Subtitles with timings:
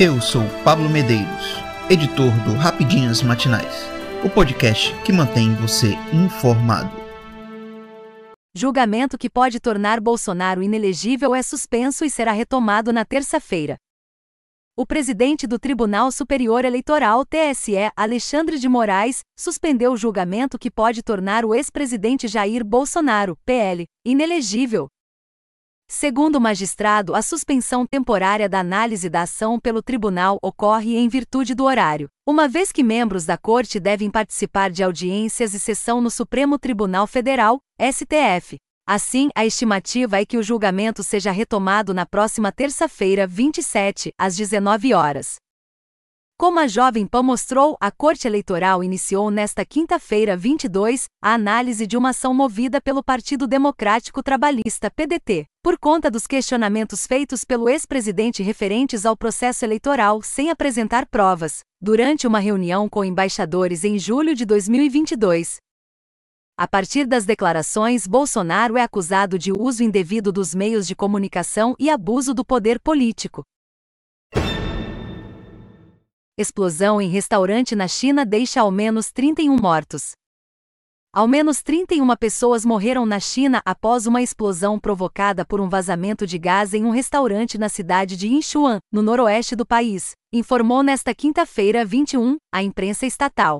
[0.00, 1.56] Eu sou Pablo Medeiros,
[1.90, 3.84] editor do Rapidinhas Matinais,
[4.24, 6.88] o podcast que mantém você informado.
[8.54, 13.76] Julgamento que pode tornar Bolsonaro inelegível é suspenso e será retomado na terça-feira.
[14.76, 21.02] O presidente do Tribunal Superior Eleitoral, TSE, Alexandre de Moraes, suspendeu o julgamento que pode
[21.02, 24.86] tornar o ex-presidente Jair Bolsonaro, PL, inelegível.
[25.90, 31.54] Segundo o magistrado, a suspensão temporária da análise da ação pelo tribunal ocorre em virtude
[31.54, 36.10] do horário, uma vez que membros da corte devem participar de audiências e sessão no
[36.10, 38.58] Supremo Tribunal Federal, STF.
[38.86, 44.92] Assim, a estimativa é que o julgamento seja retomado na próxima terça-feira, 27, às 19
[44.92, 45.36] horas.
[46.40, 51.96] Como a Jovem Pan mostrou, a Corte Eleitoral iniciou nesta quinta-feira, 22, a análise de
[51.96, 58.40] uma ação movida pelo Partido Democrático Trabalhista, PDT, por conta dos questionamentos feitos pelo ex-presidente
[58.40, 64.46] referentes ao processo eleitoral sem apresentar provas, durante uma reunião com embaixadores em julho de
[64.46, 65.56] 2022.
[66.56, 71.90] A partir das declarações, Bolsonaro é acusado de uso indevido dos meios de comunicação e
[71.90, 73.42] abuso do poder político.
[76.40, 80.12] Explosão em restaurante na China deixa ao menos 31 mortos.
[81.12, 86.38] Ao menos 31 pessoas morreram na China após uma explosão provocada por um vazamento de
[86.38, 91.84] gás em um restaurante na cidade de Yinchuan, no noroeste do país, informou nesta quinta-feira,
[91.84, 93.58] 21, a imprensa estatal.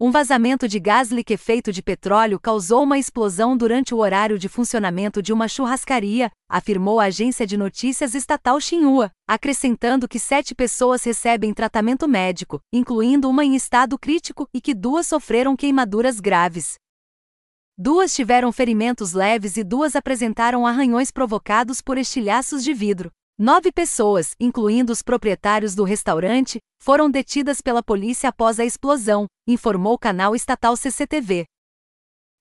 [0.00, 5.20] Um vazamento de gás liquefeito de petróleo causou uma explosão durante o horário de funcionamento
[5.20, 11.52] de uma churrascaria, afirmou a agência de notícias estatal Xinhua, acrescentando que sete pessoas recebem
[11.52, 16.76] tratamento médico, incluindo uma em estado crítico e que duas sofreram queimaduras graves.
[17.76, 23.10] Duas tiveram ferimentos leves e duas apresentaram arranhões provocados por estilhaços de vidro.
[23.40, 29.92] Nove pessoas, incluindo os proprietários do restaurante, foram detidas pela polícia após a explosão, informou
[29.92, 31.44] o canal estatal CCTV.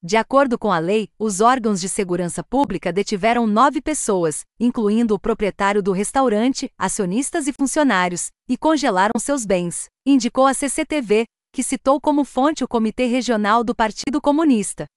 [0.02, 5.19] De acordo com a lei, os órgãos de segurança pública detiveram nove pessoas, incluindo o
[5.19, 12.02] proprietário do restaurante, acionistas e funcionários, e congelaram seus bens, indicou a CCTV, que citou
[12.02, 14.88] como fonte o Comitê Regional do Partido Comunista.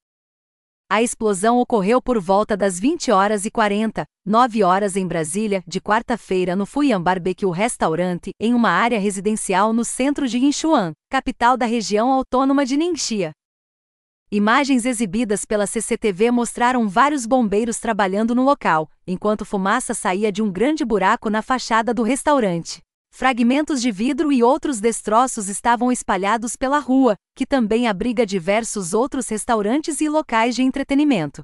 [0.92, 5.80] A explosão ocorreu por volta das 20 horas e 40, 9 horas em Brasília, de
[5.80, 11.64] quarta-feira no Fuyam Barbecue Restaurante, em uma área residencial no centro de Yinchuan, capital da
[11.64, 13.30] região autônoma de Ningxia.
[14.32, 20.50] Imagens exibidas pela CCTV mostraram vários bombeiros trabalhando no local, enquanto fumaça saía de um
[20.50, 22.82] grande buraco na fachada do restaurante.
[23.12, 29.28] Fragmentos de vidro e outros destroços estavam espalhados pela rua, que também abriga diversos outros
[29.28, 31.42] restaurantes e locais de entretenimento.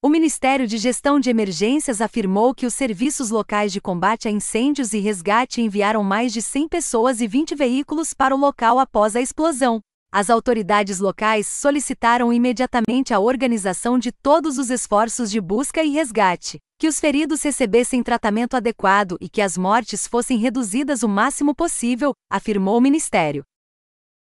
[0.00, 4.92] O Ministério de Gestão de Emergências afirmou que os serviços locais de combate a incêndios
[4.92, 9.20] e resgate enviaram mais de 100 pessoas e 20 veículos para o local após a
[9.20, 9.80] explosão.
[10.10, 16.58] As autoridades locais solicitaram imediatamente a organização de todos os esforços de busca e resgate,
[16.78, 22.14] que os feridos recebessem tratamento adequado e que as mortes fossem reduzidas o máximo possível,
[22.30, 23.44] afirmou o ministério.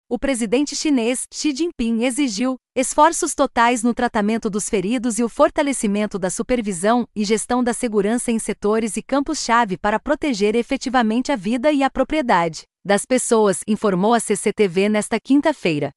[0.07, 6.19] O presidente chinês, Xi Jinping, exigiu esforços totais no tratamento dos feridos e o fortalecimento
[6.19, 11.71] da supervisão e gestão da segurança em setores e campos-chave para proteger efetivamente a vida
[11.71, 15.89] e a propriedade das pessoas, informou a CCTV nesta quinta-feira.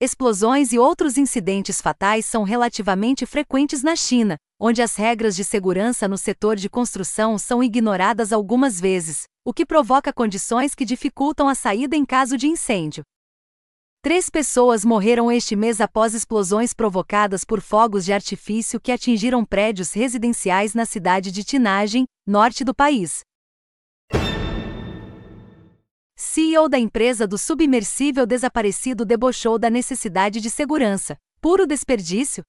[0.00, 6.06] Explosões e outros incidentes fatais são relativamente frequentes na China, onde as regras de segurança
[6.06, 11.54] no setor de construção são ignoradas algumas vezes, o que provoca condições que dificultam a
[11.54, 13.02] saída em caso de incêndio.
[14.00, 19.92] Três pessoas morreram este mês após explosões provocadas por fogos de artifício que atingiram prédios
[19.92, 23.20] residenciais na cidade de Tinagem, norte do país.
[26.16, 31.16] CEO da empresa do submersível desaparecido debochou da necessidade de segurança.
[31.40, 32.44] Puro desperdício?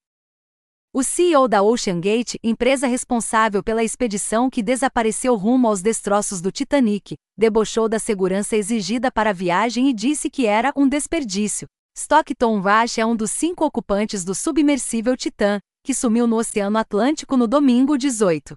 [0.98, 7.18] O CEO da OceanGate, empresa responsável pela expedição que desapareceu rumo aos destroços do Titanic,
[7.38, 11.68] debochou da segurança exigida para a viagem e disse que era um desperdício.
[11.98, 17.36] Stockton Rush é um dos cinco ocupantes do submersível Titan, que sumiu no Oceano Atlântico
[17.36, 18.56] no domingo 18.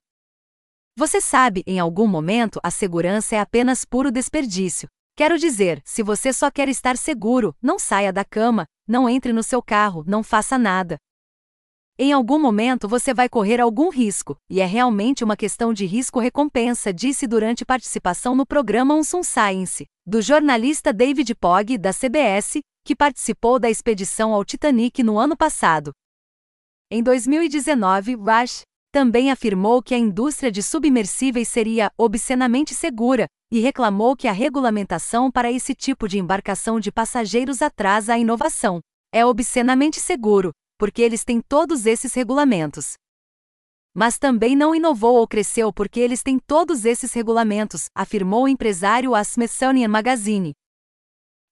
[0.97, 4.87] Você sabe, em algum momento a segurança é apenas puro desperdício.
[5.17, 9.43] Quero dizer, se você só quer estar seguro, não saia da cama, não entre no
[9.43, 10.99] seu carro, não faça nada.
[12.01, 16.95] Em algum momento você vai correr algum risco, e é realmente uma questão de risco-recompensa,
[16.95, 23.59] disse durante participação no programa Unsum Science, do jornalista David Pogg, da CBS, que participou
[23.59, 25.91] da expedição ao Titanic no ano passado.
[26.89, 28.63] Em 2019, Rush,
[28.93, 35.33] também afirmou que a indústria de submersíveis seria obscenamente segura e reclamou que a regulamentação
[35.33, 38.79] para esse tipo de embarcação de passageiros atrasa a inovação.
[39.13, 42.95] É obscenamente seguro, porque eles têm todos esses regulamentos.
[43.93, 49.15] Mas também não inovou ou cresceu porque eles têm todos esses regulamentos, afirmou o empresário
[49.15, 50.53] à Smithsonian Magazine.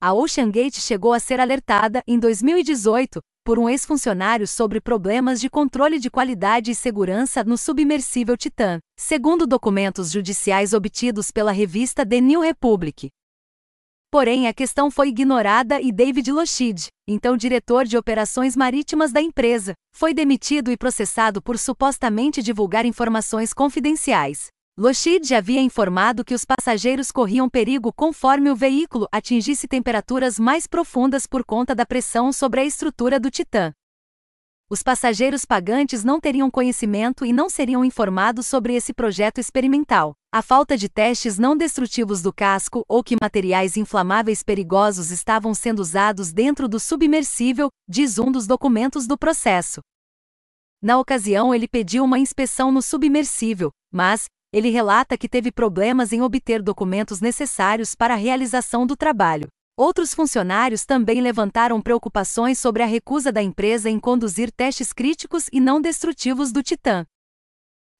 [0.00, 5.98] A OceanGate chegou a ser alertada, em 2018, por um ex-funcionário sobre problemas de controle
[5.98, 12.40] de qualidade e segurança no submersível Titan, segundo documentos judiciais obtidos pela revista The New
[12.40, 13.08] Republic.
[14.10, 19.74] Porém, a questão foi ignorada e David Lochid, então diretor de operações marítimas da empresa,
[19.94, 24.46] foi demitido e processado por supostamente divulgar informações confidenciais.
[24.78, 31.26] Lochid havia informado que os passageiros corriam perigo conforme o veículo atingisse temperaturas mais profundas
[31.26, 33.72] por conta da pressão sobre a estrutura do Titã.
[34.68, 40.12] Os passageiros pagantes não teriam conhecimento e não seriam informados sobre esse projeto experimental.
[40.32, 45.78] A falta de testes não destrutivos do casco ou que materiais inflamáveis perigosos estavam sendo
[45.78, 49.80] usados dentro do submersível, diz um dos documentos do processo.
[50.82, 56.22] Na ocasião, ele pediu uma inspeção no submersível, mas, ele relata que teve problemas em
[56.22, 59.46] obter documentos necessários para a realização do trabalho.
[59.78, 65.60] Outros funcionários também levantaram preocupações sobre a recusa da empresa em conduzir testes críticos e
[65.60, 67.04] não destrutivos do Titã.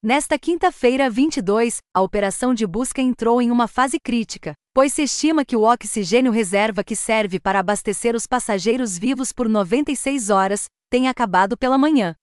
[0.02, 5.44] Nesta quinta-feira, 22, a operação de busca entrou em uma fase crítica, pois se estima
[5.44, 11.11] que o oxigênio reserva que serve para abastecer os passageiros vivos por 96 horas tenha
[11.11, 12.14] acabado pela manhã.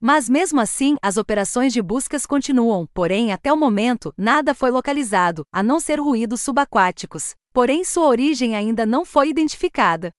[0.00, 5.44] Mas mesmo assim, as operações de buscas continuam, porém, até o momento, nada foi localizado,
[5.52, 7.34] a não ser ruídos subaquáticos.
[7.56, 10.12] Porém, sua origem ainda não foi identificada.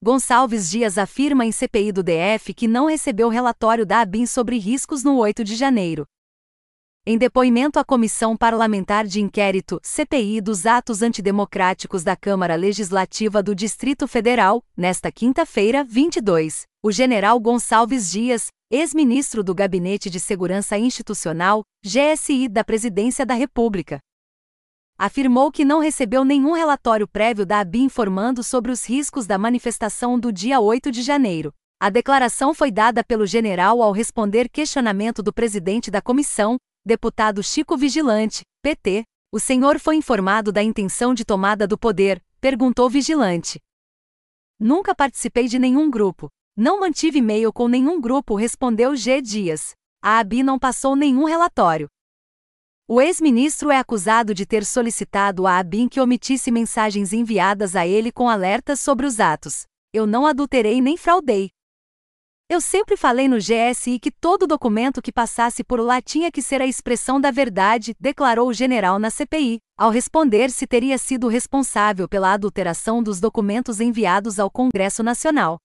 [0.00, 5.02] Gonçalves Dias afirma em CPI do DF que não recebeu relatório da ABIN sobre riscos
[5.02, 6.06] no 8 de janeiro.
[7.04, 13.56] Em depoimento à Comissão Parlamentar de Inquérito, CPI dos atos antidemocráticos da Câmara Legislativa do
[13.56, 21.64] Distrito Federal, nesta quinta-feira, 22, o general Gonçalves Dias, ex-ministro do Gabinete de Segurança Institucional,
[21.84, 23.98] GSI da Presidência da República,
[24.98, 30.18] afirmou que não recebeu nenhum relatório prévio da ABI informando sobre os riscos da manifestação
[30.18, 31.52] do dia 8 de janeiro.
[31.80, 37.76] A declaração foi dada pelo general ao responder questionamento do presidente da comissão, deputado Chico
[37.76, 39.04] Vigilante, PT,
[39.34, 43.58] o senhor foi informado da intenção de tomada do poder, perguntou Vigilante.
[44.60, 46.28] Nunca participei de nenhum grupo.
[46.56, 49.20] Não mantive e-mail com nenhum grupo, respondeu G.
[49.20, 49.74] Dias.
[50.00, 51.88] A ABI não passou nenhum relatório.
[52.86, 58.12] O ex-ministro é acusado de ter solicitado à ABIN que omitisse mensagens enviadas a ele
[58.12, 59.64] com alertas sobre os atos.
[59.90, 61.48] Eu não adulterei nem fraudei,
[62.46, 66.60] eu sempre falei no GSI que todo documento que passasse por lá tinha que ser
[66.60, 72.06] a expressão da verdade, declarou o general na CPI, ao responder se teria sido responsável
[72.06, 75.56] pela adulteração dos documentos enviados ao Congresso Nacional.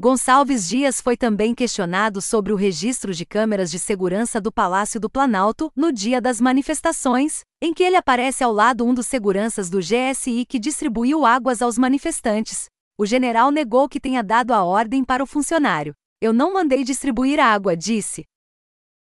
[0.00, 5.10] Gonçalves Dias foi também questionado sobre o registro de câmeras de segurança do Palácio do
[5.10, 9.80] Planalto no dia das manifestações, em que ele aparece ao lado um dos seguranças do
[9.80, 12.66] GSI que distribuiu águas aos manifestantes.
[12.96, 15.92] O general negou que tenha dado a ordem para o funcionário.
[16.22, 18.22] Eu não mandei distribuir água, disse.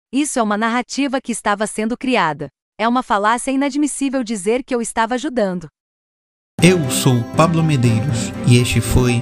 [0.10, 2.48] Isso é uma narrativa que estava sendo criada.
[2.80, 5.68] É uma falácia inadmissível dizer que eu estava ajudando.
[6.64, 9.22] Eu sou Pablo Medeiros e este foi